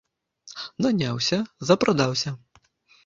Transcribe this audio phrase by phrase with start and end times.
[0.85, 1.39] Наняўся‒
[1.71, 2.37] запрадаўся